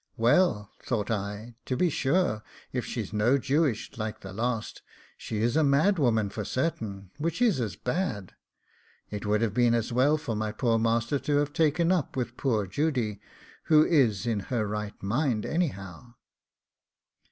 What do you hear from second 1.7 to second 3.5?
be sure, if she's no